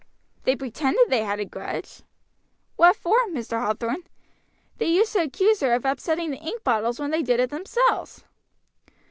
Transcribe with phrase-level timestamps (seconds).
[0.45, 2.01] "They pretended they had a grudge."
[2.75, 3.61] "What for, Mr.
[3.63, 4.05] Hathorn?"
[4.79, 8.23] "They used to accuse her of upsetting the ink bottles when they did it themselves."